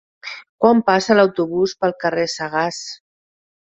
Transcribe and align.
Quan 0.65 0.81
passa 0.87 1.19
l'autobús 1.19 1.79
pel 1.85 1.97
carrer 2.07 2.27
Sagàs? 2.41 2.85